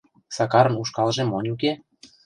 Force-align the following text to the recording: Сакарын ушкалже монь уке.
Сакарын 0.35 0.75
ушкалже 0.81 1.23
монь 1.25 1.49
уке. 1.53 1.71